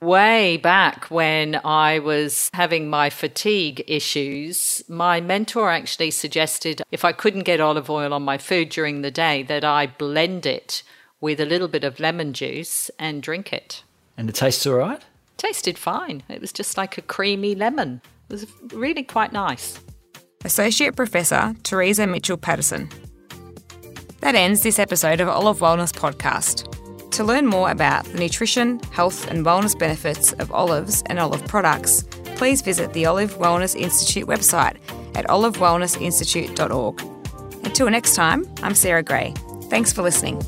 way 0.00 0.56
back 0.56 1.10
when 1.10 1.60
I 1.64 1.98
was 1.98 2.50
having 2.54 2.88
my 2.88 3.10
fatigue 3.10 3.82
issues, 3.86 4.82
my 4.88 5.20
mentor 5.20 5.70
actually 5.70 6.10
suggested 6.10 6.82
if 6.90 7.04
I 7.04 7.12
couldn't 7.12 7.44
get 7.44 7.60
olive 7.60 7.90
oil 7.90 8.12
on 8.12 8.22
my 8.22 8.38
food 8.38 8.68
during 8.68 9.02
the 9.02 9.10
day, 9.10 9.42
that 9.44 9.64
I 9.64 9.86
blend 9.86 10.46
it 10.46 10.82
with 11.20 11.40
a 11.40 11.46
little 11.46 11.68
bit 11.68 11.84
of 11.84 11.98
lemon 11.98 12.32
juice 12.32 12.90
and 12.98 13.22
drink 13.22 13.52
it. 13.52 13.82
And 14.16 14.28
it 14.28 14.34
tastes 14.34 14.66
all 14.66 14.74
right? 14.74 15.02
tasted 15.36 15.78
fine. 15.78 16.22
It 16.28 16.40
was 16.40 16.52
just 16.52 16.76
like 16.76 16.98
a 16.98 17.02
creamy 17.02 17.54
lemon. 17.54 18.00
It 18.28 18.32
was 18.32 18.46
really 18.72 19.02
quite 19.02 19.32
nice. 19.32 19.78
Associate 20.44 20.94
Professor 20.94 21.54
Teresa 21.62 22.06
Mitchell 22.06 22.36
Patterson. 22.36 22.88
That 24.20 24.34
ends 24.34 24.62
this 24.62 24.78
episode 24.78 25.20
of 25.20 25.28
Olive 25.28 25.58
Wellness 25.58 25.92
Podcast. 25.92 26.85
To 27.12 27.24
learn 27.24 27.46
more 27.46 27.70
about 27.70 28.04
the 28.04 28.18
nutrition, 28.18 28.80
health, 28.92 29.30
and 29.30 29.44
wellness 29.44 29.78
benefits 29.78 30.32
of 30.34 30.52
olives 30.52 31.02
and 31.06 31.18
olive 31.18 31.46
products, 31.46 32.02
please 32.36 32.60
visit 32.60 32.92
the 32.92 33.06
Olive 33.06 33.34
Wellness 33.36 33.74
Institute 33.74 34.26
website 34.26 34.76
at 35.14 35.26
olivewellnessinstitute.org. 35.28 37.00
Until 37.64 37.90
next 37.90 38.14
time, 38.14 38.46
I'm 38.62 38.74
Sarah 38.74 39.02
Gray. 39.02 39.32
Thanks 39.70 39.92
for 39.92 40.02
listening. 40.02 40.42